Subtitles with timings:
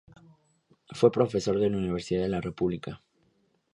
[0.93, 3.03] Fue profesor en la Universidad de la República.